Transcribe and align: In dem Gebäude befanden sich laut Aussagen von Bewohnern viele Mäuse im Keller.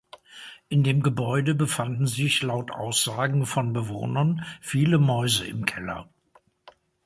In 0.67 0.83
dem 0.83 1.03
Gebäude 1.03 1.53
befanden 1.53 2.07
sich 2.07 2.41
laut 2.41 2.71
Aussagen 2.71 3.45
von 3.45 3.71
Bewohnern 3.71 4.43
viele 4.59 4.97
Mäuse 4.97 5.45
im 5.45 5.63
Keller. 5.63 6.09